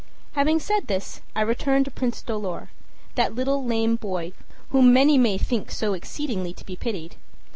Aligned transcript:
Having 0.31 0.59
said 0.61 0.87
this, 0.87 1.21
I 1.35 1.41
return 1.41 1.83
to 1.83 1.91
Prince 1.91 2.23
Dolor, 2.23 2.71
that 3.13 3.35
little 3.35 3.63
lame 3.63 3.97
boy 3.97 4.33
whom 4.69 4.91
many 4.91 5.15
may 5.15 5.37
think 5.37 5.69
so 5.69 5.93
exceedingly 5.93 6.53
to 6.53 6.65
be 6.65 6.75
pitied. 6.75 7.17